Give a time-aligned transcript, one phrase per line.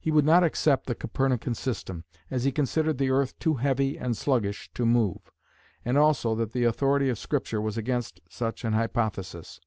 [0.00, 4.16] He would not accept the Copernican system, as he considered the earth too heavy and
[4.16, 5.30] sluggish to move,
[5.84, 9.60] and also that the authority of Scripture was against such an hypothesis.